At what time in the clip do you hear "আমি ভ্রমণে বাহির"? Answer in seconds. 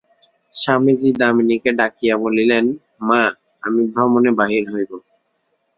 3.63-4.63